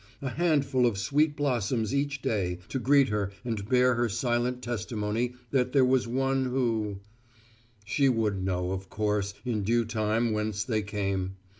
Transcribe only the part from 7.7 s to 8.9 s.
She would know, of